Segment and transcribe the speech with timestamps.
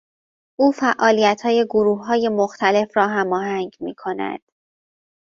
[0.59, 4.39] او فعالیتهای گروههای مختلف را هماهنگ میکند.